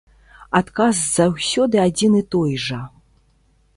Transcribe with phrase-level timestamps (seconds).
[0.59, 2.81] Адказ заўсёды адзін і той жа.